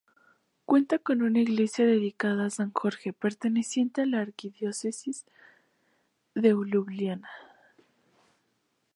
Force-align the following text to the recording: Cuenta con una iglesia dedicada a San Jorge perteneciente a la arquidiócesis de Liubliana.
Cuenta 0.65 0.97
con 0.97 1.21
una 1.21 1.37
iglesia 1.41 1.85
dedicada 1.85 2.47
a 2.47 2.49
San 2.49 2.71
Jorge 2.73 3.13
perteneciente 3.13 4.01
a 4.01 4.07
la 4.07 4.19
arquidiócesis 4.21 5.27
de 6.33 6.55
Liubliana. 6.55 7.29